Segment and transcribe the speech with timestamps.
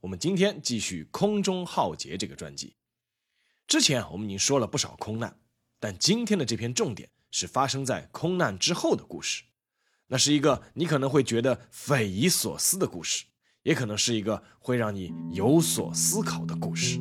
[0.00, 2.74] 我们今天继续《空中浩劫》这个专辑。
[3.66, 5.38] 之前我们已经说了不少空难，
[5.78, 9.44] 但今天的这篇重点是发生在空难之后的故事。
[10.06, 13.26] 那是一个你可能会觉得匪夷所思的故事，
[13.62, 16.98] 也可能是一个会让你有所思考的故事。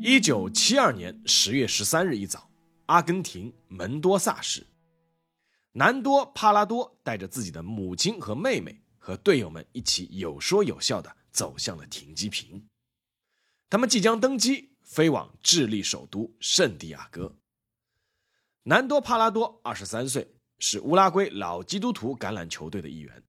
[0.00, 2.50] 一九七二年十月十三日一早，
[2.86, 4.66] 阿根廷门多萨市，
[5.72, 8.80] 南多帕拉多带着自己的母亲和妹妹。
[9.04, 12.66] 和队友们一起有说有笑地走向了停机坪，
[13.68, 17.36] 他们即将登机飞往智利首都圣地亚哥。
[18.62, 23.22] 南多帕拉多二十三岁，是乌拉圭老基督徒橄榄球队的一员。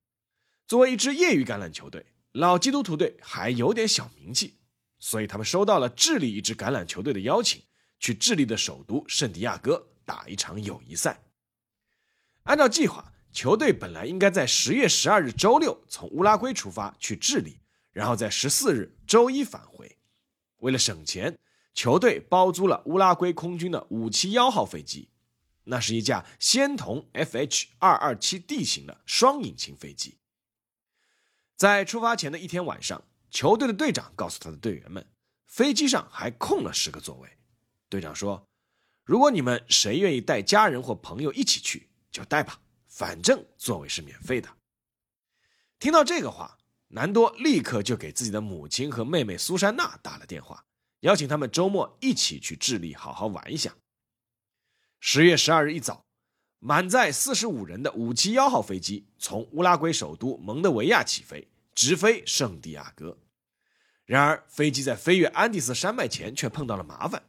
[0.66, 4.56] 作为一支业余橄榄球队，老基督徒队还有点小名气，
[4.98, 7.62] 所以他们收到了智利一支橄榄球队的邀请，
[7.98, 11.22] 去智利的首都圣地亚哥打一场友谊赛。
[12.44, 13.12] 按照计划。
[13.36, 17.58] 球队本来应该在十月十二日周六从乌拉圭出发去智利，
[17.92, 19.98] 然后在十四日周一返回。
[20.60, 21.38] 为了省钱，
[21.74, 25.10] 球队包租了乌拉圭空军的五七幺号飞机，
[25.64, 30.16] 那是一架仙童 FH 二二七 D 型的双引擎飞机。
[31.56, 35.06] 在出发前的一天晚上，球队的队长告诉他的队员们，
[35.44, 37.28] 飞机上还空了十个座位。
[37.90, 38.48] 队长说
[39.04, 42.60] ：“如果你们谁愿意带家人或朋友一起去，就带吧。”
[42.96, 44.48] 反正座位是免费的。
[45.78, 46.56] 听到这个话，
[46.88, 50.64] 南多立刻就给自己的母亲和妹妹苏珊娜打了电话，
[51.00, 53.74] 邀请他们周末一起去智利好好玩一下。
[54.98, 56.06] 十月十二日一早，
[56.58, 63.18] 满载四十五人的五七幺号飞机从乌拉圭首都蒙德维亚起飞，直飞圣地亚哥。
[64.06, 67.22] 然而，飞机在飞越安第斯山脉前却碰到了麻烦。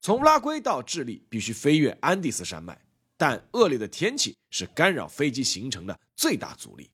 [0.00, 2.85] 从乌拉圭到智利必须飞越安第斯山脉。
[3.16, 6.90] 但恶劣的天气是干扰飞机行程的最大阻力。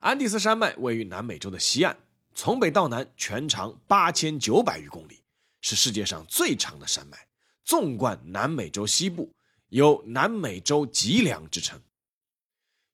[0.00, 1.96] 安第斯山脉位于南美洲的西岸，
[2.34, 5.22] 从北到南全长八千九百余公里，
[5.60, 7.28] 是世界上最长的山脉，
[7.64, 9.32] 纵贯南美洲西部，
[9.68, 11.80] 有“南美洲脊梁”之称。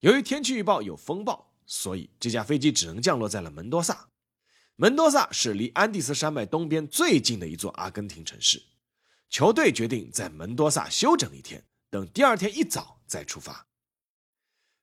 [0.00, 4.08] 由于天气预报有风暴，所以这架飞机只能降落在了门多萨。
[4.76, 8.62] 门多萨是离安第斯山脉东边最近的一座阿根廷城市。
[9.30, 11.64] 球队决定在门多萨休整一天。
[11.90, 13.66] 等第二天一早再出发。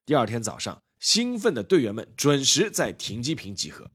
[0.06, 3.92] 第二天早上，兴奋的队员们准时在停机坪集合。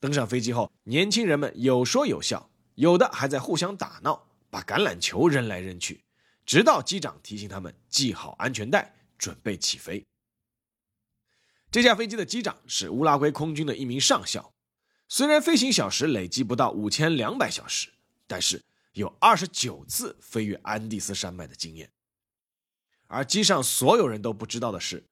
[0.00, 6.04] 登上飞机后，年轻人们有说有笑，有的还在互相打闹，把橄榄球扔来扔去，
[6.44, 10.04] 直到机长提醒他们系好安全带，准备起飞。
[11.70, 14.52] 这架飞机的机长是乌拉圭空军的一名上校，
[15.08, 17.90] 虽然飞行小时累计不到五千两百小时，
[18.26, 21.90] 但是有二十九次飞越安第斯山脉的经验。
[23.12, 25.06] 而机上所有人都不知道的是，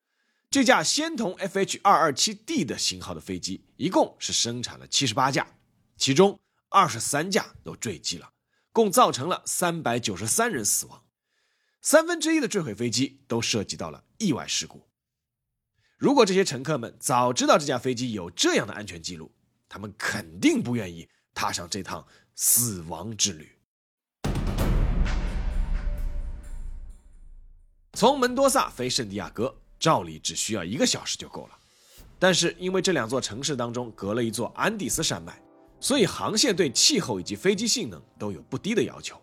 [0.48, 5.46] 这架仙童 FH 二二七 D 的型号的飞机一共是生产了七十八架，
[5.98, 6.40] 其中
[6.70, 8.32] 二十三架都坠机了，
[8.72, 11.04] 共造成了三百九十三人死亡，
[11.82, 14.88] 三分之一的坠毁飞机都涉及到了意外事故。
[15.98, 19.30] 如果这些乘客们早知道这架飞机有这样的安全记录，
[19.68, 23.59] 他们肯定不愿意踏上这趟死亡之旅。
[28.00, 31.50] 从门多萨飞圣地亚哥，照理只需要一个小时就够了。
[32.18, 35.38] 但是因为这两座城市当中隔了一座安第斯山脉，
[35.80, 39.20] 所以航线对气候以及飞机性能都有不低的要求。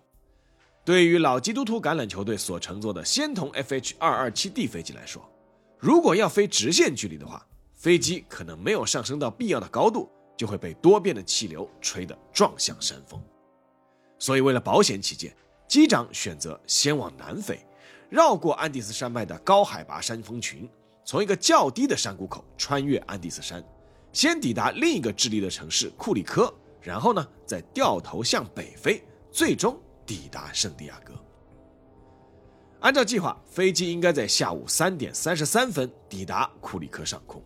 [0.86, 5.28] 对于老基督徒橄榄球队所乘坐的仙童 FH 二二七 D 飞机来说，
[5.80, 10.08] 如果要飞直线距离的话，飞机可能没有上升到必要的高度，
[10.38, 13.20] 就会被多变的气流吹得撞向山峰。
[14.20, 15.36] 所以为了保险起见，
[15.68, 17.60] 机长选择先往南飞。
[18.10, 20.70] 绕过安第斯山脉的高海拔山峰群，
[21.04, 23.64] 从一个较低的山谷口穿越安第斯山，
[24.14, 31.14] 先抵达另一个智利的城市库里科，然后呢再掉头向北飞，最终抵达圣地亚哥。
[32.80, 37.42] 按照计划，飞机应该在下午三点三十三分抵达库里科上空，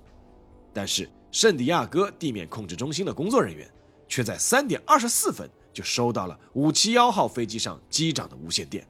[0.71, 3.67] 但是圣地亚哥地面控制中心的工作人员
[4.07, 8.85] 却在三点二十四分就收到了五七幺号飞机上机长的无线电，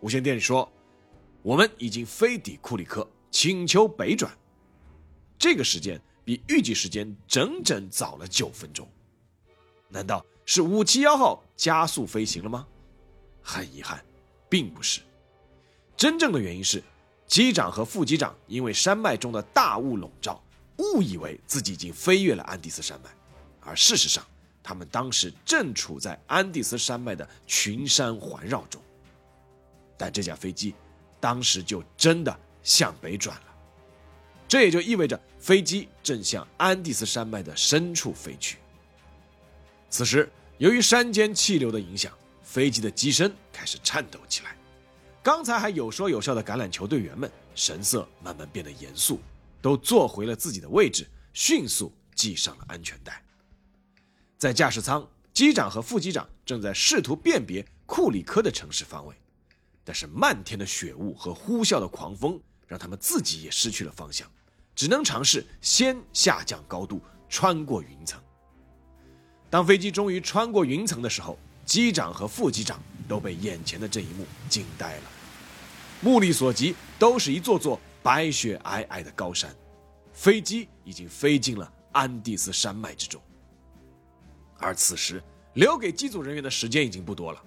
[0.00, 0.68] 无线电里说。
[1.46, 4.36] 我们已经飞抵库里克，请求北转。
[5.38, 8.88] 这个时间比预计时间整整早了九分钟。
[9.88, 12.66] 难道是五七幺号加速飞行了吗？
[13.40, 14.04] 很遗憾，
[14.48, 15.02] 并不是。
[15.96, 16.82] 真正的原因是，
[17.28, 20.42] 机长和副机长因为山脉中的大雾笼罩，
[20.78, 23.10] 误以为自己已经飞越了安第斯山脉，
[23.60, 24.26] 而事实上，
[24.64, 28.82] 他们当时正处在安第斯山脉的群山环绕中。
[29.96, 30.74] 但这架飞机
[31.20, 33.54] 当时就真的向北转了，
[34.46, 38.58] 这也就意味着飞机正向安第斯山脉的深处飞去。
[39.88, 44.56] 此时，由于山间气流的影响，飞机的机身开始颤抖起来。
[45.22, 49.20] 刚才还有说有笑的橄榄球队员们神色慢慢变得严肃，
[49.60, 53.20] 都坐回了自己的位置，迅速系上了安全带。
[54.38, 59.14] 在驾驶舱，机长和副机长正在试图辨别库里科的城市方位，
[59.86, 64.28] 但是漫天的雪雾和呼啸的狂风让他们自己也失去了方向，
[64.74, 68.20] 只能尝试先下降高度，穿过云层。
[69.48, 75.02] 当飞机终于穿过云层的时候，机长和副机长都被眼前的这一幕惊呆了。
[76.00, 79.54] 目力所及，都是一座座白雪皑皑的高山，
[80.12, 83.22] 飞机已经飞进了安第斯山脉之中。
[84.58, 85.22] 而此时，
[85.54, 87.40] 留给机组人员的时间已经不多了，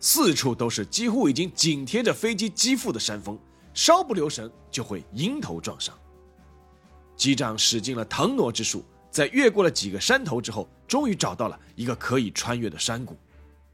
[0.00, 3.38] 四处都是几乎已经紧贴着飞机机腹的山峰，
[3.74, 5.96] 稍不留神就会迎头撞上。
[7.16, 13.16] 机长使尽了腾挪之术，在越过了几个山头之后，终于找到了一个可以穿越的山谷。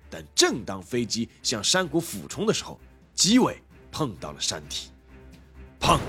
[0.08, 2.80] 但正当飞机向山谷俯冲的时候，
[3.14, 3.58] 机尾。
[3.96, 4.90] 碰到了山体，
[5.78, 6.00] 砰！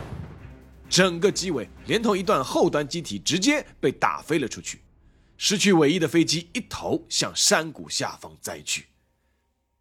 [0.89, 4.81] 整个机尾连同一段后端机体直接被打飞了出去，
[5.37, 8.87] 失去尾翼的飞机一头向山谷下方栽去，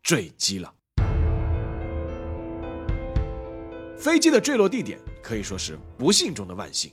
[0.05, 0.73] 坠机了。
[3.99, 6.93] 飞机的坠落地点可以说是不幸中的万幸，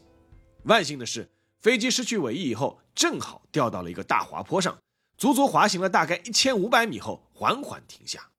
[0.63, 1.29] 万幸的是，
[1.59, 4.79] 飞机失去尾翼以后，正好掉到了一个大滑坡上，
[5.17, 8.29] 足足滑行了大概一千五百米后，缓缓停下。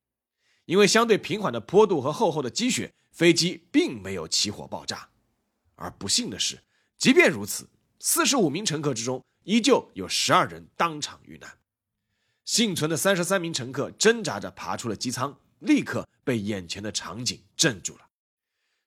[0.65, 5.11] 因为相对平缓的坡度和厚厚的积雪，飞机并没有起火爆炸。
[5.75, 6.63] 而不幸的是，
[6.97, 11.59] 即便如此，四十五名乘客之中，依旧有十二人当场遇难。
[12.53, 18.07] 幸存的三十三名乘客挣扎着爬出了机舱，立刻被眼前的场景镇住了。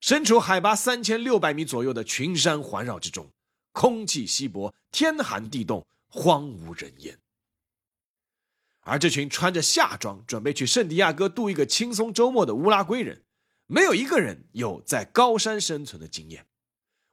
[0.01, 3.27] 身处海拔三千六百米左右的群山环绕之中，
[3.71, 7.17] 空气稀薄，天寒地冻，荒无人烟。
[8.81, 13.23] 而这群穿着夏装准备去圣地亚哥度一个轻松周末的乌拉圭人，
[13.65, 16.45] 没有一个人有在高山生存的经验。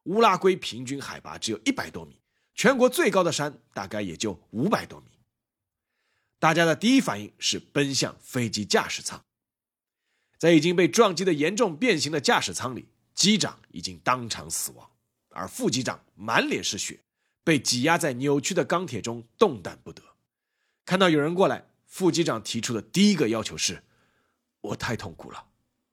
[0.03, 2.21] 乌拉圭平均海拔只有一百多米，
[2.55, 5.07] 全国最高的山大概也就五百多米。
[6.43, 9.25] 大家的第一反应是奔向飞机驾驶舱，
[10.39, 14.91] 在已经被撞击的严重变形的驾驶舱里，机长已经当场死亡，
[15.29, 16.99] 而副机长满脸是血，
[17.45, 20.03] 被挤压在扭曲的钢铁中，动弹不得。
[20.85, 23.85] 看到有人过来，副机长提出的第一个要求是
[24.63, 25.47] ：“我太痛苦了，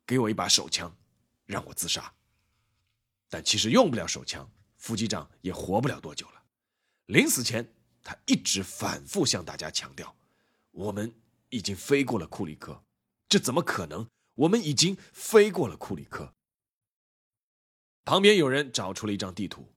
[0.08, 0.98] 给我一把手枪，
[1.46, 2.12] 让我自杀。”
[3.30, 6.42] 但其实用不了手枪，副机长也活不了多久了。
[7.06, 7.72] 临死前，
[8.02, 10.12] 他一直反复向大家强调
[10.80, 11.14] ：“我们
[11.50, 12.86] 已经飞过了库里克，
[13.28, 14.08] 这怎么可能？
[14.36, 16.34] 我们已经飞过了库里克。”
[18.06, 19.74] 旁边有人找出了一张地图，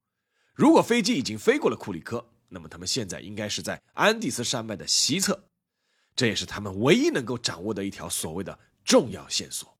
[0.55, 2.29] 如果飞机已经飞过了库里克。
[2.55, 5.49] 那么他们现在应该是在安第斯山脉的西侧，
[6.15, 9.79] 这也是他们唯一能够掌握的一条所谓的重要线索。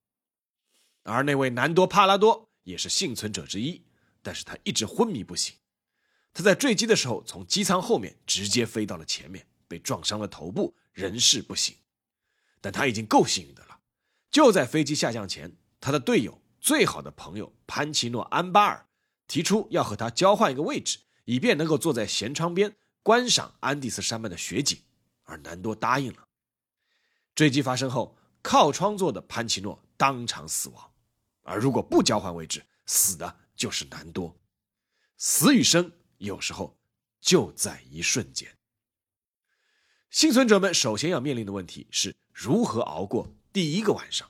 [1.03, 3.85] 而那位南多帕拉多也是幸存者之一，
[4.23, 5.55] 但是他一直昏迷不醒。
[6.33, 11.75] 他在坠机的时候从机舱后面直接飞到了前面，被撞伤了头部，人事不省。
[12.61, 13.79] 但他已经够幸运的了。
[14.31, 18.87] 就在飞机下降前，他的队友、最好的朋友潘奇诺安巴尔
[19.27, 20.99] 提出要和他交换一个位置。
[21.25, 24.77] 以便能够坐在舷窗边观赏安第斯山脉的雪景，
[25.23, 26.27] 而南多答应了。
[27.33, 30.91] 坠机发生后，靠窗座的潘奇诺当场死亡，
[31.43, 34.37] 而如果不交换位置，死的就是南多。
[35.15, 36.77] 死与生有时候
[37.21, 38.57] 就在一瞬间。
[40.13, 44.29] 幸存者们首先要面临的问题是如何熬过第一个晚上。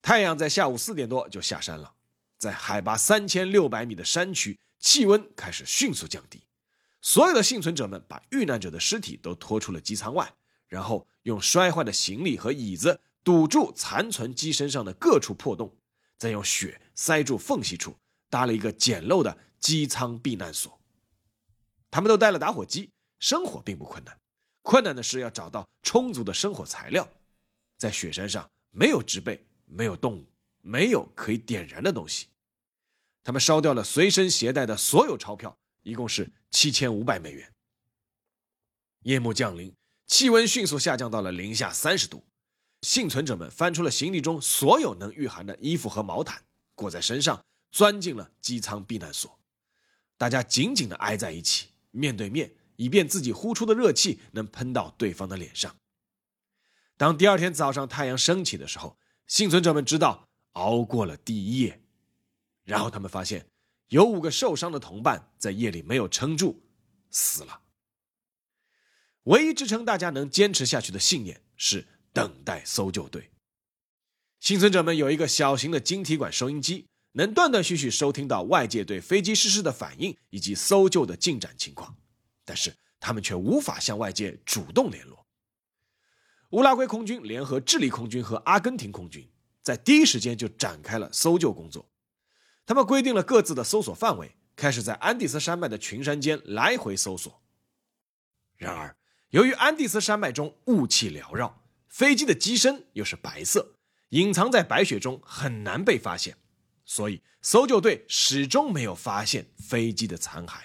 [0.00, 1.92] 太阳在下午四点多就下山了，
[2.38, 4.58] 在海拔三千六百米的山区。
[4.78, 6.42] 气温开始迅速降低，
[7.02, 10.34] 所有的幸存者们把遇难者的尸体都拖出了机舱外，
[10.66, 15.74] 然后用摔坏的行李和椅子堵住残存机身上的各处破洞，
[16.18, 17.96] 再用雪塞住缝隙处，
[18.28, 20.80] 搭了一个简陋的机舱避难所。
[21.90, 24.18] 他们都带了打火机，生火并不困难，
[24.64, 27.06] 困难的是要找到充足的生火材料。
[27.76, 30.24] 在雪山上没有植被，没有动物，
[30.62, 32.28] 没有可以点燃的东西。
[33.22, 37.52] 他们烧掉了随身携带的所有钞票，一共是七千五百美元。
[39.02, 39.70] 夜幕降临，
[40.06, 42.24] 气温迅速下降到了零下三十度。
[42.80, 46.42] 幸存者们翻出了行李中所有能御寒的衣服和毛毯，
[46.74, 49.38] 裹在身上，钻进了机舱避难所。
[50.16, 55.76] 大家紧紧地挨在一起，面对面，以便自己呼出的热气能喷到对方的脸上。
[56.96, 61.82] 当第二天早上太阳升起的时候，幸存者们知道熬过了第一夜。
[62.64, 63.46] 然后他们发现，
[63.88, 66.62] 有五个受伤的同伴在夜里没有撑住，
[67.10, 67.60] 死了。
[69.24, 71.88] 唯一支撑大家能坚持下去的信念是。
[72.14, 73.32] 等待搜救队。
[74.38, 81.96] 幸存者们有一个小型的晶体管收音机，能断断续续收听到外界对飞机失事的反应以及搜救的进展情况，
[82.44, 85.26] 但是他们却无法向外界主动联络。
[86.50, 89.28] 乌拉圭空军联合智利空军和阿根廷空军，
[89.62, 91.90] 在第一时间就展开了搜救工作。
[92.64, 97.42] 他们规定了各自的搜索范围，开始在安第斯山脉的群山间来回搜索。
[98.56, 98.96] 然而，
[99.30, 103.74] 由于安第斯山脉中雾气缭绕，飞机的机身又是白色，
[104.10, 106.36] 隐藏在白雪中，很难被发现，
[106.84, 110.60] 所以搜救队始终没有发现飞机的残骸。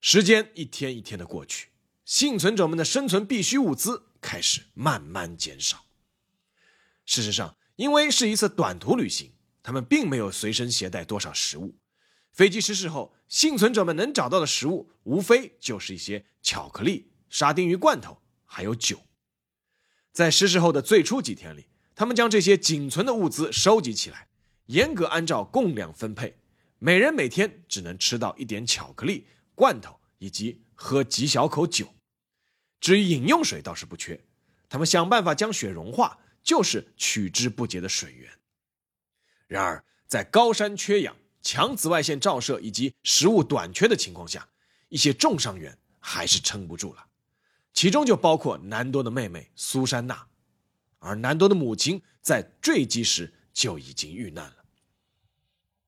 [0.00, 1.68] 时间一天一天的过去，
[2.06, 5.84] 幸存者们的生存必需物资开始慢慢减少。
[7.04, 11.76] 事实上，因为是一次短途旅行，他们并没有随身携带多少食物。
[12.32, 19.02] 飞机失事后，幸存者们能找到的食物，无非就是一些巧克力、沙丁鱼罐头，还有酒。
[20.12, 24.28] 在失事后的最初几天里，他们将这些仅存的物资收集起来，
[24.66, 26.38] 严格按照供量分配，
[26.78, 29.26] 每人每天只能吃到一点巧克力、
[29.60, 31.86] 罐头以及喝几小口酒。
[32.80, 34.18] 至于饮用水倒是不缺，
[34.70, 38.32] 他们想办法将雪融化，就是取之不竭的水源。
[39.46, 44.48] 然而，在高山缺氧、强紫外线照射以及食物短缺的情况下，
[44.88, 47.06] 一些重伤员还是撑不住了。
[47.74, 50.26] 其中就包括南多的妹妹苏珊娜，
[51.00, 54.64] 而南多的母亲在坠机时就已经遇难了。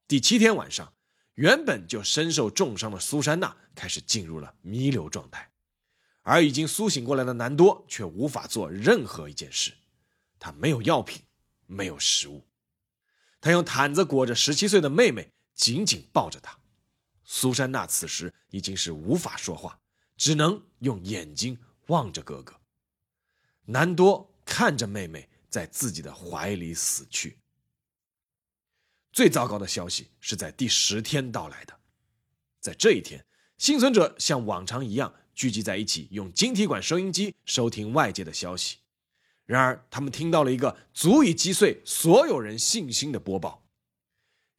[0.06, 0.92] 第七天晚上，
[1.34, 5.50] 原本就身受重伤的苏珊娜开始进入了弥留状态，
[6.22, 9.72] 而已经苏醒过来的南多却无法做任何一件事。
[10.38, 11.22] 他没有药品，
[11.66, 12.44] 没有食物，
[13.40, 16.58] 他用毯子裹着十七岁的妹妹，紧紧抱着她。
[17.24, 19.80] 苏珊娜此时已经是无法说话，
[20.16, 21.58] 只能用眼睛。
[21.88, 22.54] 望着哥哥，
[23.64, 27.36] 南多看着妹妹在自己的怀里死去。
[29.12, 31.78] 最糟糕的消息是在第十天到来的，
[32.60, 33.24] 在这一天，
[33.58, 38.78] 幸存者像往常一样聚集在一起，用晶体管收音机收听外界的消息。
[39.44, 43.66] 然而，他们听到了一个足以击碎所有人信心的播报：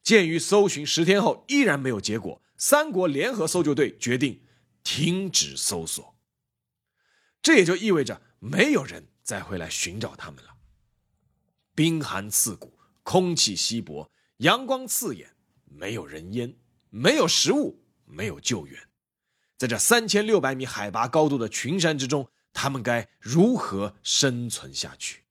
[0.04, 4.42] 鉴于搜寻十天后依然没有结果，三国联合搜救队决定
[4.84, 6.14] 停止搜索。
[7.42, 10.50] 这也就意味着没有人再会来寻找他们了。
[11.74, 16.56] 冰寒刺骨，空气稀薄，阳光刺眼，没有人烟，
[16.90, 18.88] 没有食物，没有救援。
[19.56, 25.24] 在这三千六百米海拔高度的群山之中，他们该如何生存下去？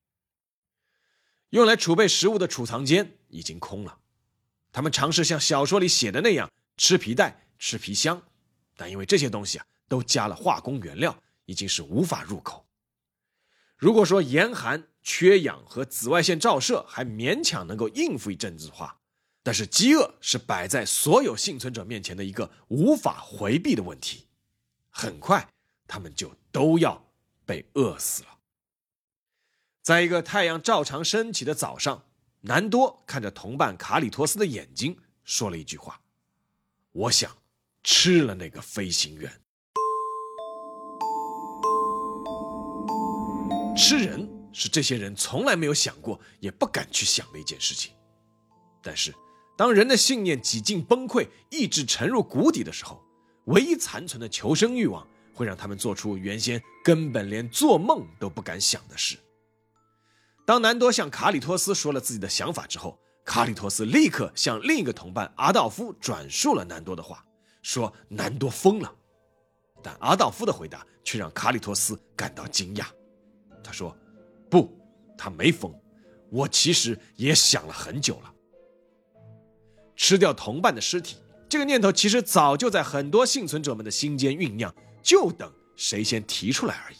[1.50, 4.00] 用来储备食物的储藏间已经空了。
[4.72, 8.22] 他们尝试像小说里写的那样吃皮带、吃皮箱，
[8.76, 11.18] 但因为这些东西啊都加了化工原料。
[11.46, 12.66] 已经是无法入口。
[13.76, 18.98] 如果说严寒、缺氧和紫外线照射还勉强能够应付一阵子的话，
[19.44, 24.28] 但是饥饿是摆在所有幸存者面前的一个无法回避的问题。
[24.90, 25.50] 很快，
[25.88, 27.06] 他们就都要
[27.46, 28.30] 被饿死了。
[29.82, 32.06] 在一个太阳照常升起的早上，
[32.42, 36.00] 南多看着同伴卡里托斯的眼睛，说了一句话
[36.94, 37.36] ：“我想
[37.84, 39.30] 吃了那个飞行员。”
[43.76, 47.92] 吃人是这些人从来没有想过，也不敢去想的一件事情。
[48.82, 49.14] 但是，
[49.58, 53.04] 当人的信念几近崩溃，意志沉入谷底的时候，
[53.46, 59.18] 唯一残存的求生欲望会让他们做出原先根本连做梦都不敢想的事。
[60.46, 67.26] 当南多向卡里托斯说了自己的想法之后，卡里托斯立刻向另一个同伴阿道夫转述了南多的话，
[67.62, 68.94] 说南多疯了。
[69.82, 72.86] 但阿道夫的回答却让卡里托斯感到惊讶。
[73.64, 73.96] 他说
[74.54, 74.72] ：“不，
[75.18, 75.74] 他没疯。
[76.30, 78.32] 我其实也想了很久了。
[79.96, 81.18] 吃掉同伴的尸体，
[81.50, 86.98] 这个念头其实早就在很多幸存者们的心间酝酿，就等谁先提出来而已。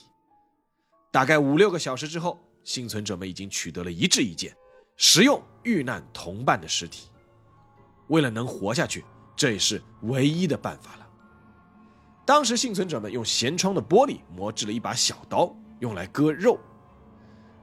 [1.12, 4.56] 大概五六个小时之后，幸存者们已经取得了一致意见：
[4.98, 7.08] 食用遇难同伴的尸体。
[8.08, 9.06] 为了能活下去，
[9.36, 11.08] 这也是唯一的办法了。
[12.26, 16.60] 当时幸存者们用舷窗的玻璃磨制了一把小刀，用来割肉。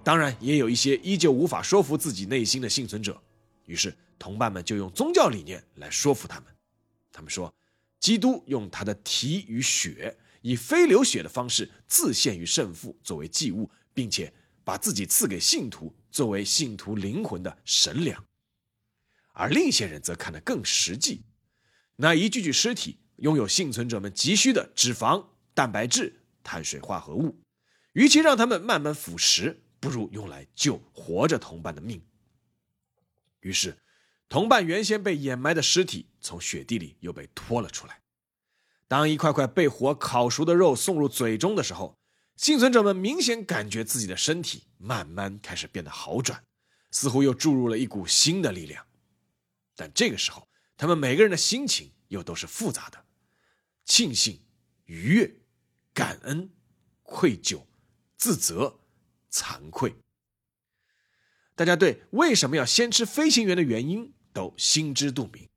[0.02, 3.20] 当然，也有一些依旧无法说服自己内心的幸存者，
[3.66, 6.46] 于是同伴们就用宗教理念来说服他们。
[7.12, 7.52] 他们说，
[7.98, 14.32] 基督用他的体与血，以非流血的方式自献于圣父作为祭物，并且
[14.64, 18.24] 把自己赐给信徒作为信徒灵魂的神粮。
[19.32, 21.22] 而另一些人则看得更实际，
[21.96, 27.38] 那一具具尸体拥有幸存者们急需的脂肪、蛋白质、碳水化合物，
[27.92, 29.58] 与其让他们慢慢腐蚀。
[29.80, 32.00] 不如用来救活着同伴的命。
[33.40, 33.78] 于是，
[34.28, 38.00] 同伴原先被掩埋的尸体从雪地里又被拖了出来。
[38.86, 41.96] 当一块块被火烤熟的肉送入嘴中的时候，
[42.36, 46.44] 幸存者们明显感觉自己的身体慢慢开始变得好转，
[46.90, 48.84] 似乎又注入了一股新的力量。
[49.74, 53.04] 但这个时候，他们每个人的心情又都是复杂的：
[53.84, 54.42] 庆幸、
[54.86, 55.34] 愉悦、
[55.94, 56.50] 感恩、
[57.02, 57.64] 愧疚、
[58.16, 58.79] 自责。
[59.30, 59.94] 惭愧，
[61.54, 65.48] 大家对为什么要先吃飞行员的原因都心知肚明，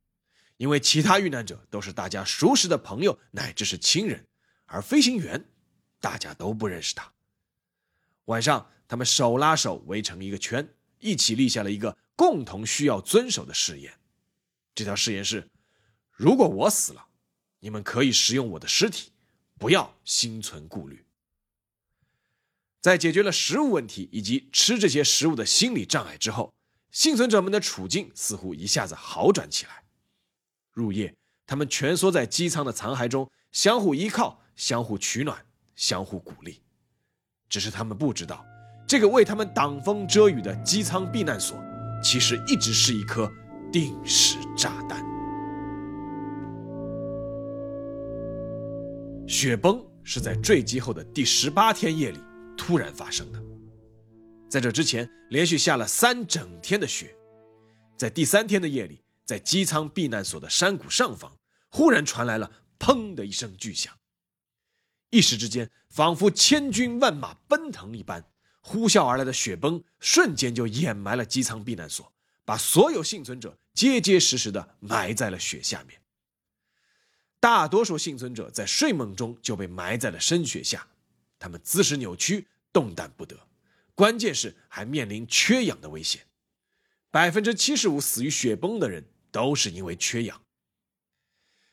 [0.57, 4.27] 因为其他遇难者都是大家熟识的朋友乃至是亲人，
[4.65, 5.45] 而飞行员
[5.99, 7.11] 大家都不认识他。
[8.25, 13.93] 晚上，他们手拉手围成一个圈，一起立下了一个共同需要遵守的誓言。
[14.75, 15.49] 这条誓言是：
[16.11, 17.07] 如果我死了，
[17.59, 19.11] 你们可以食用我的尸体，
[19.57, 21.05] 不要心存顾虑。
[22.83, 26.53] 在解决了食物问题以及吃这些食物的心理障碍之后，
[26.91, 29.85] 幸存者们的处境似乎一下子好转起来。
[30.73, 31.15] 入夜，
[31.47, 35.45] 他们蜷缩在机舱的残骸中，相互依靠，相互取暖，
[35.77, 36.61] 相互鼓励。
[37.47, 38.45] 只是他们不知道，
[38.85, 41.57] 这个为他们挡风遮雨的机舱避难所，
[42.03, 43.31] 其实一直是一颗
[43.71, 45.01] 定时炸弹。
[49.25, 52.19] 雪崩是在坠机后的第十八天夜里。
[52.57, 53.43] 突然发生的，
[54.49, 57.15] 在这之前连续下了三整天的雪，
[57.97, 61.37] 在第三天的夜里，在机舱避难所的山谷上方，
[61.69, 63.93] 忽然传来了“砰”的一声巨响，
[65.09, 68.23] 一时之间，仿佛千军万马奔腾一般，
[68.61, 72.13] 呼啸而来的雪崩瞬间就掩埋了机舱避难所，
[72.45, 75.99] 把所有幸存者结结实实的埋在了雪下面。
[77.39, 80.87] 大多数幸存者在睡梦中就被埋在了深雪下。
[81.43, 83.37] 他们姿势扭曲，动弹不得，
[83.93, 86.25] 关键是还面临缺氧的危险。
[87.11, 90.41] 百分之七十五死于雪崩的人都是因为缺氧。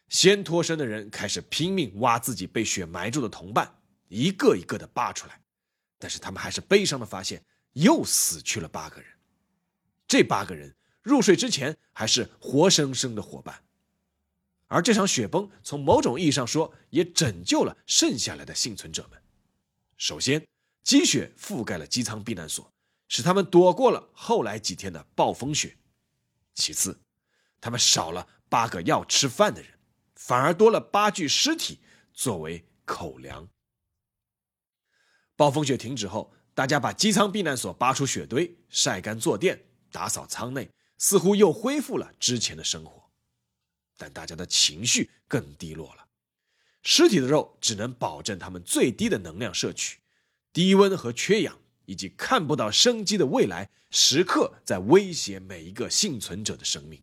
[0.09, 3.73] 先脱身的人开始拼命挖自己被雪埋住的同伴，
[4.09, 5.41] 一个一个的扒出来，
[6.01, 7.41] 但是他们还是悲伤的发现，
[7.75, 9.09] 又死去了八个人。
[10.09, 13.63] 这八个人入睡之前还是活生生的伙伴，
[14.67, 19.23] 而这场雪崩从某种意义上说，也拯救了剩下来的幸存者们。
[20.01, 20.49] 首先，
[20.83, 22.73] 积雪覆盖了机舱避难所，
[23.07, 25.77] 使他们躲过了后来几天的暴风雪。
[26.55, 26.99] 其次，
[27.61, 29.79] 他们少了八个要吃饭的人，
[30.15, 31.81] 反而多了八具尸体
[32.15, 33.47] 作为口粮。
[35.37, 43.11] 暴风雪停止后，大家把机舱避难所扒出雪堆，晒干坐垫，打扫舱内，似乎又恢复了之前的生活。
[43.99, 46.09] 但大家的情绪更低落了。
[46.83, 49.99] 尸体的肉只能保证他们最低的能量摄取，
[50.53, 57.03] 低温和缺氧，以及看不到生机的未来，时刻在威胁每一个幸存者的生命。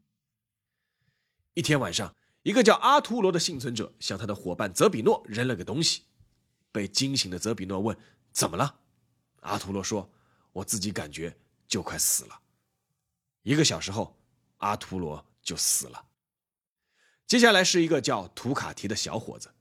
[1.53, 6.03] 一天晚上，一个叫阿图罗的幸存者向他的伙伴泽比诺扔了个东西，
[6.71, 7.97] 被惊醒的泽比诺问
[8.33, 8.79] ：“怎么了？”
[9.41, 10.11] 阿图罗说
[10.53, 11.37] ：“我自己感觉
[11.67, 12.41] 就快死了。”
[13.43, 14.17] 一个小时后，
[14.57, 16.05] 阿图罗就死了。
[17.25, 19.53] 接下来是一个叫图卡提的小伙子。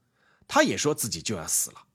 [0.48, 1.86] 他也说自己就要死了。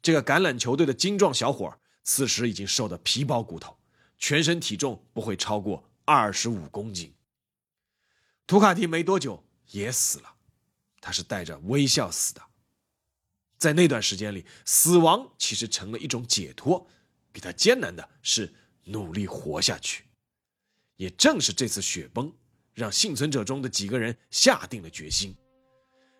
[0.00, 3.76] 这个橄榄球队的精壮小伙此时已经瘦得皮包骨头，
[4.16, 7.12] 全身体重不会超过二十五公斤。
[8.46, 10.34] 图卡蒂没多久也死了，
[11.00, 12.42] 他是带着微笑死的。
[13.58, 16.86] 在那段时间里，死亡其实成了一种解脱，
[17.32, 20.04] 比他艰难的是努力活下去。
[20.96, 22.32] 也正是这次雪崩，
[22.72, 25.36] 让幸存者中的几个人下定了决心：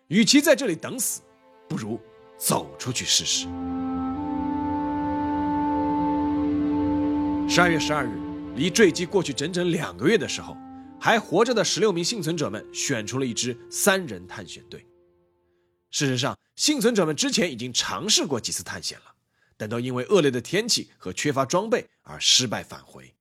[0.07, 1.21] 与其在这里等死。
[1.69, 1.97] 不如
[2.37, 3.47] 走出去试试。
[7.47, 8.19] 十二月十二日，
[8.55, 10.57] 离坠机过去整整两个月的时候，
[10.99, 14.85] 还活着的十六名幸存者们选出了一支三人探险队。
[15.91, 19.05] 事实上，幸存者们之前已经尝试过几次探险了，
[19.55, 23.13] 但都因为恶劣的天气和缺乏装备而失败返回。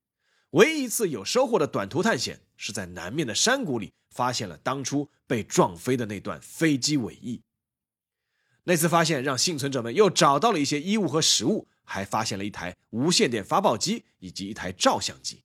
[0.51, 7.43] 唯一一次有收获的短途探险，是在南面的山谷里发现了当初被撞飞的那段飞机尾翼。
[8.69, 15.43] 那次发现让幸存者们又找到了一些衣物和食物，还发现了一台无线电发报机以及一台照相机。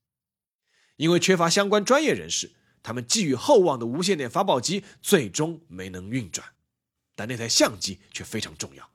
[0.97, 2.51] 因为缺乏相关专业人士，
[2.83, 6.45] 他们寄予厚望的无线电发报机最终没能运转，
[7.15, 8.89] 但那台相机却非常重要，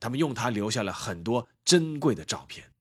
[0.00, 2.72] 他们用它留下了很多珍贵的照片。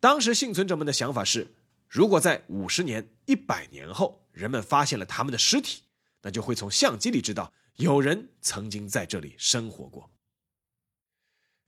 [0.00, 1.54] 当时幸存者们的想法是，
[1.88, 5.84] 如果在五十年、一百年后，人们发现了他们的尸体，
[6.22, 10.10] 那就会从相机里知道有人曾经在这里生活过。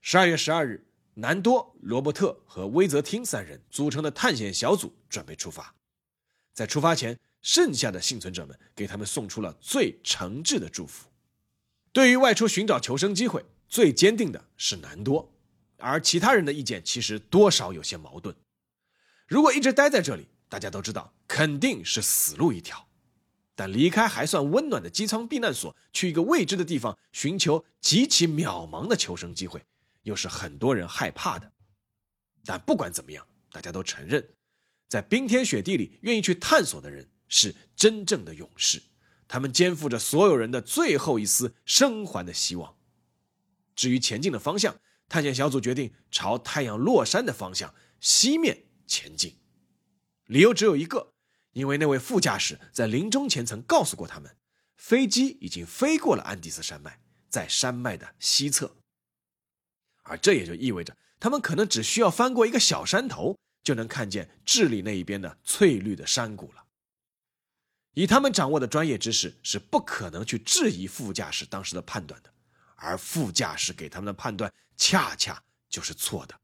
[0.01, 5.75] 十二月十二日，南多、罗伯特和威泽汀三人组成的探险小组准备出发。
[6.51, 11.09] 在出发前，剩下的幸存者们给他们送出了最诚挚的祝福。
[11.91, 15.31] 对于外出寻找求生机会，最坚定的是南多。
[15.77, 18.35] 而其他人的意见其实多少有些矛盾。
[19.27, 22.88] 如果一直待在这里，大家都知道肯定是死路一条；
[23.59, 29.61] 但离开还算温暖的机舱避难所，去一个未知的地方寻求极其渺茫的求生机会，
[30.03, 31.51] 又是很多人害怕的。
[32.45, 34.25] 但不管怎么样，大家都承认，
[34.87, 38.81] 在冰天雪地里愿意去探索的人是真正的勇士，
[39.27, 42.77] 他们肩负着所有人的最后一丝生还的希望。
[43.75, 49.35] 至于前进的方向，探险小组决定朝太阳落山的方向西面前进，
[50.27, 51.11] 理由只有一个，
[51.53, 54.37] 因为那位副驾驶在临终前曾告诉过他们，
[54.75, 58.75] 飞机已经飞过了安第斯山脉，在山脉的西侧，
[60.03, 66.65] 而这也就意味着他们可能只需要翻过一个小山头，就能看见智利那一边的翠绿的山谷了。
[67.93, 72.31] 以他们掌握的专业知识，是不可能去质疑副驾驶当时的判断的。
[72.75, 76.39] 而副驾驶给他们的判断恰恰就是错的，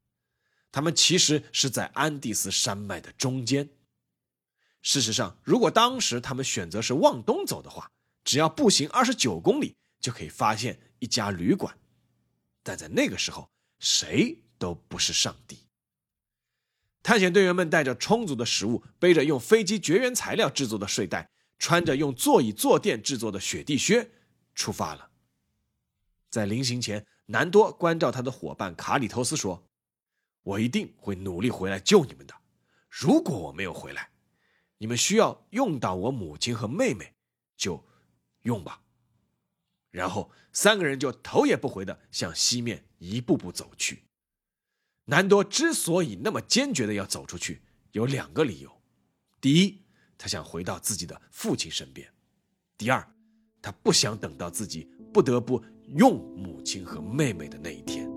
[0.69, 3.69] 他们其实是在安第斯山脉的中间。
[4.85, 7.89] 事实上，如果当时他们选择是往东走的话，
[8.23, 11.75] 只要步行二十九公里就可以发现一家旅馆。
[12.61, 15.57] 但在那个时候，谁都不是上帝。
[17.01, 24.11] 探险队员们带着充足的食物，背着用飞机绝缘材料制作的睡袋，穿着用座椅坐垫制作的雪地靴，
[24.53, 25.09] 出发了。
[26.29, 29.67] 在临行前，南多关照他的伙伴卡里托斯说
[30.43, 32.35] ：“我一定会努力回来救你们的。
[32.87, 34.11] 如果我没有回来，
[34.77, 37.13] 你们需要用到我母亲和妹妹，
[37.55, 37.83] 就
[38.41, 38.81] 用吧。”
[39.91, 44.03] 然后三个人就头也不回的向西面一步步走去。
[45.05, 47.61] 南多之所以那么坚决的要走出去，
[47.91, 48.81] 有两个理由：
[49.39, 49.81] 第一，
[50.17, 52.07] 他想回到自己的父亲身边；
[52.77, 53.07] 第二，
[53.61, 55.63] 他不想等到自己不得不。
[55.93, 58.09] 用母亲和妹妹的那一天，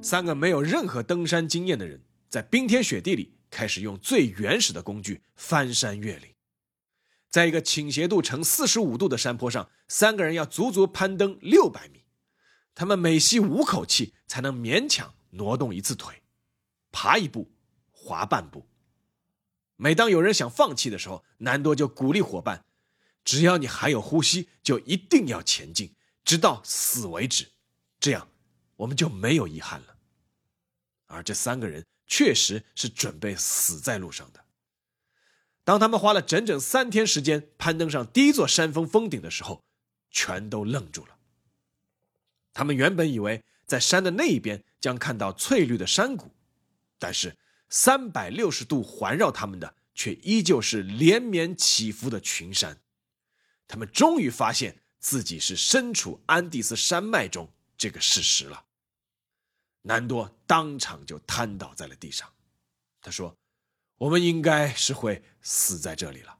[0.00, 2.00] 三个没有任何登山经验的人，
[2.34, 6.34] 在冰天雪地里开始用最原始的工具翻山越岭。
[7.30, 12.02] 在一个倾斜度呈四十五度的山坡上，三个人要足足攀登六百米，
[12.74, 16.24] 他们每吸五口气才能勉强挪动一次腿，
[16.90, 17.52] 爬一步，
[17.92, 18.68] 滑半步。
[19.76, 22.64] 每当有人想放弃的时候，南多就鼓励伙伴。
[23.22, 25.94] 只要你还有呼吸，就一定要前进，
[26.24, 27.52] 直到死为止。
[28.00, 28.28] 这样，
[28.74, 29.98] 我们就没有遗憾了。
[31.06, 34.44] 而这三个人确实是准备死在路上的。
[35.64, 39.64] 当他们花了整整三天时间攀登上第一座山峰峰顶的时候，
[40.12, 41.16] 全都愣住了。
[42.52, 46.30] 他们原本以为在山的那一边将看到翠绿的山谷，
[47.00, 47.36] 但是
[47.68, 52.78] 三百六十度环绕他们的却依旧是连绵起伏的群山。
[53.66, 58.63] 他们终于发现自己是身处安第斯山脉中这个事实了。
[59.86, 62.32] 南多当场就瘫倒在了地上，
[63.00, 63.36] 他说
[63.98, 66.38] ：“我们应该是会死在这里了。”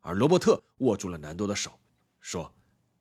[0.00, 1.78] 而罗伯特握住了南多的手，
[2.20, 2.54] 说：“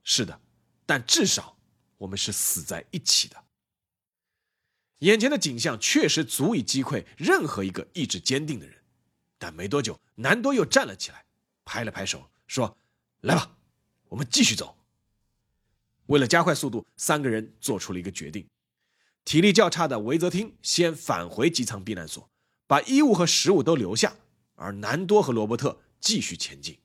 [0.03, 0.39] 是的，
[0.85, 1.57] 但至少
[1.97, 3.43] 我们是死在一起的。”
[4.99, 8.83] 眼前的景象确实足以击溃任何一个意志坚定的人，
[9.37, 11.25] 但没多久，南多又站了起来，
[11.65, 12.77] 拍了拍手，说。
[13.21, 13.55] 来吧，
[14.09, 14.77] 我们继续走。
[16.07, 18.45] 为了加快速度，三个人做出了一个决定：
[19.25, 22.29] 体力较差的维泽汀先返回机舱避难所，
[22.67, 24.17] 把衣物和食物都留下；
[24.55, 26.77] 而南多和罗伯特继续前进。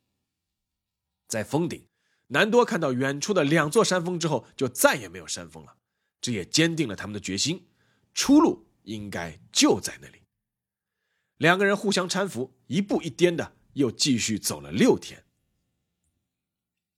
[1.26, 1.86] 在峰顶，
[2.28, 5.76] 南多看到远处的两座山峰之后，就再也没有山峰了。
[6.20, 7.68] 这也坚定了他们的决心：
[8.14, 10.22] 出路应该就在那里。
[11.36, 15.24] 两个人互相搀扶，一步一颠的，又继续走了六天。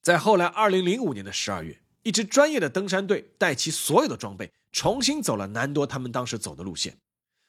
[0.03, 6.99] 在后来，二零零五年的十二月，一支专业的登山队带齐所有的装备，重新走了南多他们当时走的路线。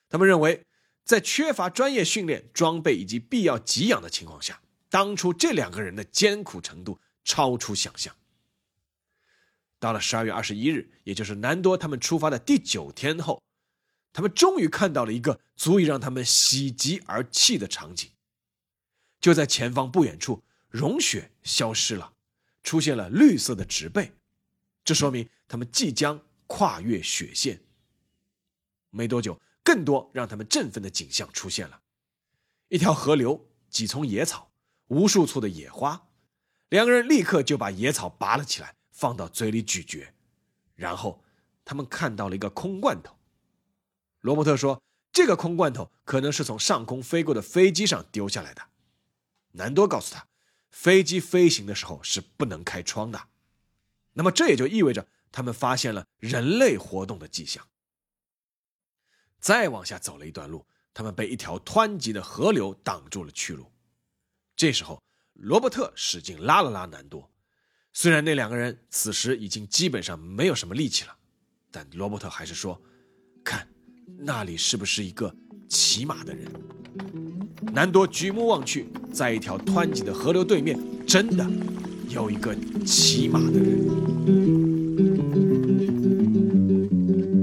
[0.09, 0.65] 他们认为，
[1.03, 8.15] 在缺乏专业训练、装备以及必要给养的情况下，当初这两个人的艰苦程度超出想象。
[9.79, 13.41] 到了十二月二十一日，也就是南多他们出发的第九天后，
[14.13, 18.09] 他们终于看到了一个足以让他们喜极而泣的场景。
[19.19, 22.13] 就在前方不远处，融雪消失了，
[22.61, 24.11] 出现了绿色的植被，
[24.83, 26.21] 这说明他们即将
[26.51, 27.61] 跨越雪线。
[28.89, 31.81] 没多久，更多让他们振奋的景象出现了：
[32.67, 34.51] 一条河流，几丛野草，
[34.87, 36.09] 无数簇的野花。
[36.67, 38.75] 两个人立刻就把野草拔了起来。
[38.91, 40.13] 放到嘴里咀嚼，
[40.75, 41.23] 然后
[41.65, 43.17] 他们看到了一个空罐头。
[44.19, 48.61] 罗伯特说：“这个空罐头可能是从上空飞过的飞机上丢下来的。”
[49.53, 50.27] 南多告诉他
[50.69, 53.29] ：“飞机飞行的时候是不能开窗的。”
[54.13, 57.65] 那么这也就意味着他们发现了人类活动的迹象。
[59.39, 63.71] 再往下走了一段路，他们被一条湍急的河流挡住了去路。
[64.55, 65.01] 这时候，
[65.33, 67.31] 罗伯特使劲拉了拉南多。
[67.93, 71.17] 虽然那两个人此时已经基本上没有什么力气了，
[71.71, 72.79] 但罗伯特还是说
[73.43, 73.67] ：“看，
[74.19, 75.35] 那里是不是一个
[75.67, 76.51] 骑马的人？”
[77.73, 81.49] 南多举目望去，在一条湍急的河流对面，真的
[82.09, 84.60] 有一个骑马的人。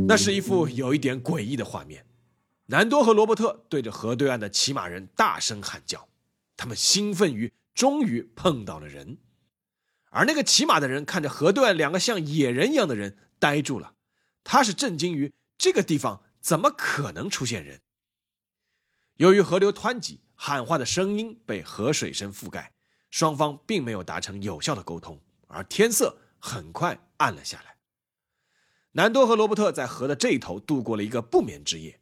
[0.08, 2.06] 那是一幅有一点诡异的画面。
[2.66, 6.08] 南多和罗伯特对着河对岸的骑马人大声喊叫，
[6.56, 9.18] 他们兴奋于终于碰到了人。
[10.08, 13.96] 而那个骑马的人看着河对岸两个像野人一样的人，呆住了。
[14.42, 17.82] 他是震惊于这个地方怎么可能出现人。
[19.16, 22.72] 由于河流湍急，喊话的声音被河水声覆盖，
[23.10, 25.20] 双方并没有达成有效的沟通。
[25.48, 27.76] 而天色很快暗了下来。
[28.92, 32.00] 南多和罗伯特在河的这一头度过了一个不眠之夜。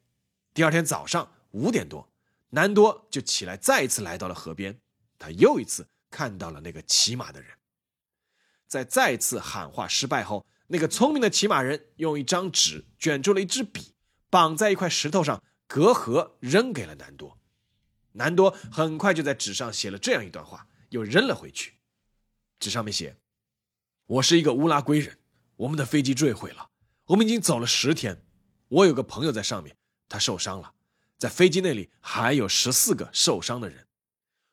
[0.55, 2.09] 第二天早上五点多，
[2.51, 4.79] 南多就起来，再一次来到了河边。
[5.19, 7.51] 他又一次看到了那个骑马的人。
[8.67, 13.95] 在再次喊话失败后，那个聪明的骑马人用一张纸卷住了一支笔，
[14.31, 17.39] 绑在一块石头上隔河扔给了南多。
[18.13, 21.75] 南多很快就在纸上写了这样一段话，又扔了回去。
[22.59, 23.17] 纸上面写
[24.07, 25.19] ：“我是一个乌拉圭人，
[25.57, 26.71] 我们的飞机坠毁了，
[27.07, 28.23] 我们已经走了十天。
[28.69, 29.77] 我有个朋友在上面，
[30.09, 30.75] 他受伤了，
[31.19, 33.87] 在飞机那里还有十四个受伤的人。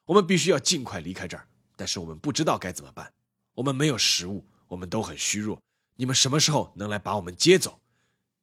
[0.06, 3.14] 我们必须要尽快离开这儿，但是我们不知道该怎么办。”
[3.56, 5.62] 我们没有食物，我们都很虚弱。
[5.96, 7.80] 你们什么时候能来把我们接走？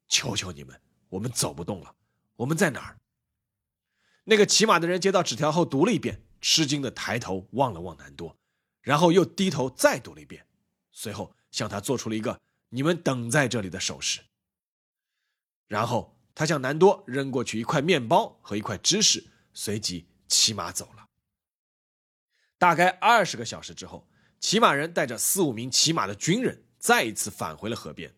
[0.07, 1.97] 求求你们，我们走不动了。
[2.37, 2.97] 我们在哪儿？
[4.25, 8.37] 那个骑马的人接到纸条后读了一遍，吃惊的抬头望了望南多，
[8.83, 10.47] 然后又低头再读了一遍，
[10.93, 14.21] 随后向他做出了一个“你们等在这里”的手势。
[15.69, 21.07] 然后他向南多扔过去一块面包和一块芝士，随即骑马走了。
[22.59, 24.07] 大概二十个小时之后。
[24.43, 28.11] 骑马人带着四五名骑马的军人再一次返回了河边。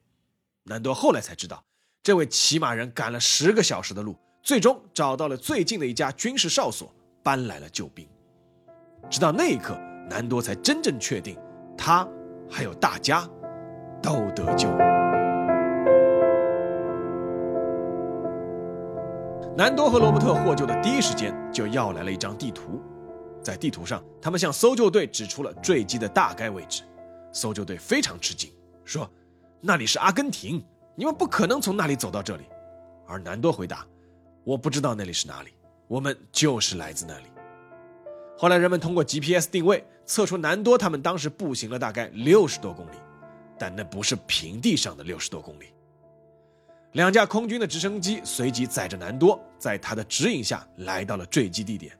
[0.63, 1.65] 南多后来才知道，
[2.01, 8.09] 这位骑马人赶了十个小时的路，最终找到了最近的一家军事哨所，搬来了救兵。
[9.11, 9.75] 直到那一刻，
[10.09, 11.37] 南多才真正确定，
[11.77, 12.09] 他
[12.49, 13.29] 还有大家
[14.03, 14.69] 都得救。
[19.57, 22.81] 南多和罗伯特获救的第一时间，就要来了一张地图。
[23.43, 26.83] 在地图上，他们向搜救队指出了坠机的大概位置。
[27.33, 28.51] 搜救队非常吃惊，
[28.85, 29.09] 说
[29.61, 32.45] ：“那里是阿根廷，你们不可能从那里走到这里。”
[33.07, 33.87] 而南多回答
[34.45, 35.51] ：“我不知道那里是哪里，
[35.89, 37.25] 我们就是来自那里。”
[38.39, 42.97] 后来人们通过 GPS 定位测出南多他们当时步行了大概六十多公里，
[43.63, 45.67] 但那不是平地上的六十多公里。
[46.95, 51.97] 两架空军的直升机随即载着南多，在他的指引下来到了坠机地点。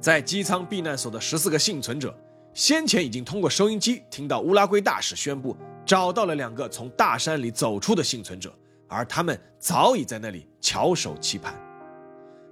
[0.00, 2.16] 在机舱避难所的十四个幸存者，
[2.52, 11.60] 先前已经通过收音机听到乌拉圭大使宣布找到了两个从大山里走出的幸存者，而他们早已在那里翘首期盼。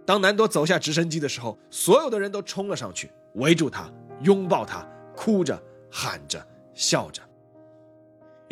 [0.04, 3.88] 当南多走下直升机的时候，所有的人都冲了上去，围住他，
[4.22, 6.44] 拥抱他，哭着、喊着、
[6.74, 7.22] 笑着。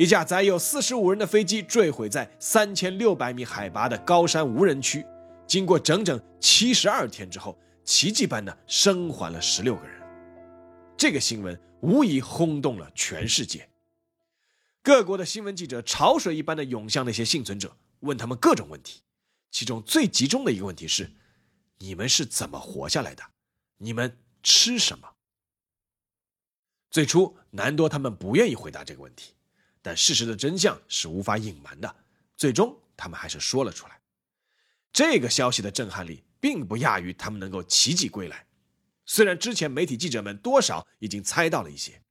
[0.00, 5.04] 一架载有四十五人的飞机坠毁在三千六百米海拔的高山无人区，
[5.46, 7.54] 经过整整七十二天之后。
[7.84, 10.00] 奇迹般的生还了十六个人，
[10.96, 13.68] 这个新闻无疑轰动了全世界。
[14.82, 19.02] 各国的新闻记者潮水一般的涌向那些幸存者，问他们各种问题。
[19.50, 21.10] 其中最集中的一个问题是：
[21.78, 23.22] 你们是怎么活下来的？
[23.78, 25.08] 你们吃什么？
[26.90, 29.34] 最初，南多他们不愿意回答这个问题，
[29.82, 31.96] 但事实的真相是无法隐瞒的。
[32.36, 34.00] 最终，他们还是说了出来。
[34.92, 38.46] 这个消息的震撼力并不亚于他们能够奇迹归来。
[39.06, 42.02] 虽然之前媒体记者们多少已经猜到了一些，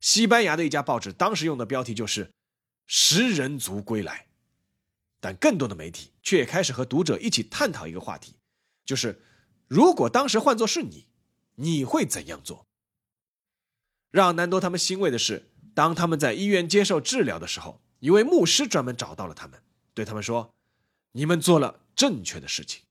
[0.00, 2.32] 西班牙的一家报纸当时用的标题就是
[2.86, 4.26] “食人族归来”，
[5.20, 8.36] 但更多的媒体却也开始和读者一起探讨一个话题，
[8.84, 9.22] 就是
[9.68, 11.08] 如果当时换作是你，
[11.56, 12.66] 你会怎样做？
[14.10, 19.62] 让南多他们欣慰的是，当他们在医院接受治疗的时候，一位牧师专门找到了他们，
[19.92, 20.54] 对他们说
[21.12, 22.84] ：“你们做了正确的事情。”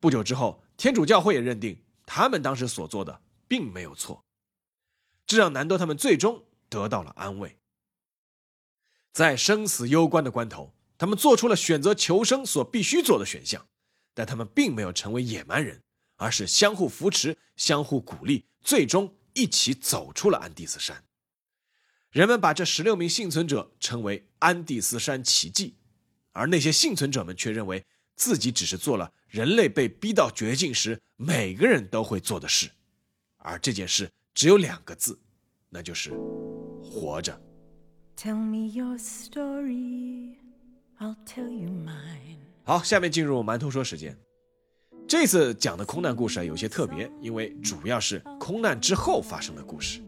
[0.00, 4.24] 不久之后，天主教会也认定他们当时所做的并没有错，
[5.26, 7.58] 这让南多他们最终得到了安慰。
[9.12, 13.66] 在生死攸关的关头，他们做出了选择求生所必须做的选项，
[14.14, 15.82] 但他们并没有成为野蛮人，
[16.16, 19.14] 而是相互扶持、相互鼓励，最终。
[19.38, 21.04] 一起走出了安第斯山，
[22.16, 25.74] 人们把这十六名幸存者称为安第斯山奇迹，
[26.32, 32.70] 而那些幸存者们却认为自己只是做了人类被逼到绝境时每个人都会做的事，
[33.36, 35.20] 而这件事只有两个字，
[35.68, 36.10] 那就是
[36.82, 37.38] 活着。
[42.64, 44.16] 好，下面进入馒头说时间。
[45.06, 50.00] 这次讲的空难故事啊有些特别，因为主要是空难之后发生的故事，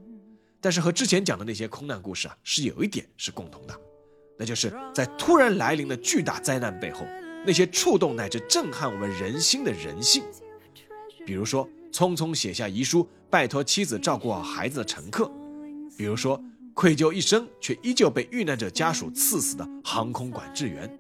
[0.60, 3.74] 但是和之前讲的那些空难故事啊是有一点是共同的，
[4.38, 7.06] 那就是在突然来临的巨大灾难背后，
[7.46, 10.24] 那些触动乃至震撼我们人心的人性，
[11.24, 15.30] 比如说匆匆写下遗书拜托妻子照顾好孩子的乘客，
[15.96, 16.42] 比如说
[16.74, 20.98] 愧疚一生却依旧被遇难者家属刺死的航空管制员。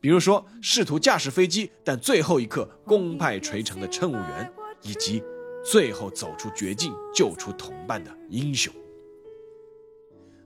[0.00, 5.20] 比如说，试图驾驶飞机但最后一刻功败垂成的乘务员，以及
[5.64, 8.72] 最后走出绝境救出同伴的英雄。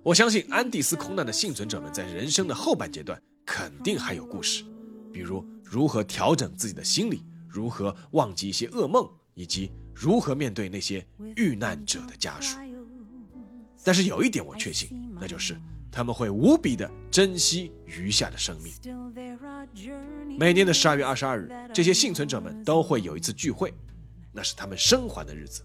[0.05, 4.65] 我相信安第斯空难的幸存者们在人生的后半阶段肯定还有故事，
[5.13, 12.59] 比如如何调整自己的心理，如何忘记一些噩梦，以及如何面对那些遇难者的家属。
[13.85, 14.89] 但是有一点我确信，
[15.21, 15.57] 那就是。
[15.95, 18.73] 他们会无比的珍惜余下的生命。
[20.39, 23.75] 每年的十二月二十二日，这些幸存者们都会有一次聚会，
[24.33, 25.63] 那是他们生还的日子。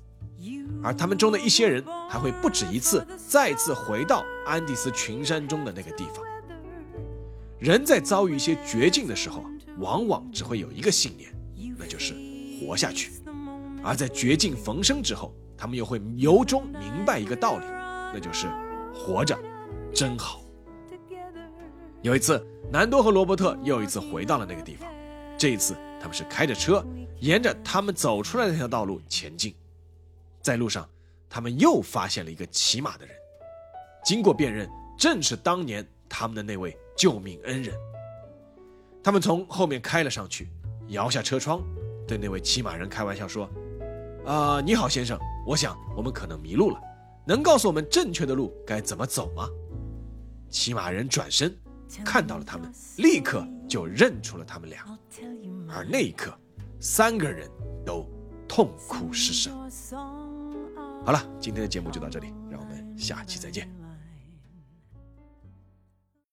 [0.84, 6.24] 而他们中的一些人还会不止一次再次回到安第斯群山中的那个地方。
[7.60, 9.44] 人在遭遇一些绝境的时候，
[9.80, 11.32] 往往只会有一个信念，
[11.78, 12.14] 那就是
[12.60, 13.12] 活下去。
[13.84, 17.66] 而在绝境逢生之后，他们又会由衷明白一个道理，
[18.14, 18.48] 那就是
[18.94, 19.38] 活着。
[19.94, 20.42] 真好。
[22.04, 24.88] 有一次，南多和罗伯特又一次回到了那个地方。
[25.38, 26.86] 这一次，他们是开着车，
[27.20, 29.56] 沿着他们走出来那条道路前进。
[30.48, 30.88] 在路上，
[31.30, 33.14] 他们又发现了一个骑马的人。
[34.06, 34.66] 经过辨认，
[34.98, 37.76] 正是当年他们的那位救命恩人。
[39.04, 40.48] 他们从后面开了上去，
[40.88, 41.62] 摇下车窗，
[42.08, 43.50] 对那位骑马人开玩笑说
[44.26, 46.80] ：“啊，你好，先生，我想我们可能迷路了，
[47.26, 49.50] 能告诉我们正确的路该怎么走吗？”
[50.50, 51.54] 骑马人转身，
[52.06, 54.86] 看到了他们，立刻就认出了他们俩。
[55.68, 56.34] 而那一刻，
[56.80, 57.52] 三个人
[57.86, 58.08] 都
[58.48, 59.54] 痛哭失声。
[61.08, 63.66] 好了，今天的节目就到这里，让我们下期再见。